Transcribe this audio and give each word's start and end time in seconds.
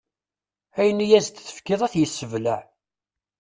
Ayen 0.79 1.03
i 1.05 1.07
yas-d-tefkiḍ 1.07 1.81
ad 1.83 1.91
t-issebleɛ. 1.91 2.61